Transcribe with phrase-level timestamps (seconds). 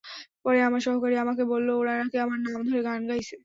[0.45, 3.35] পরে আমার সহকারী আমাকে বলল—ওরা নাকি আমার নাম ধরে গান গাইছে।